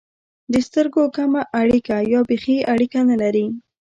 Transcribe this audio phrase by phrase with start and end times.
[0.53, 3.45] د سترګو کمه اړیکه یا بېخي اړیکه نه لري.